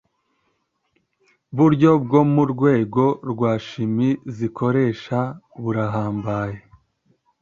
[1.57, 5.19] buryo bwo mu rwego rwa shimi zikoresha
[5.61, 6.57] burahambaye